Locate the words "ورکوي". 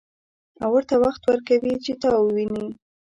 1.25-1.73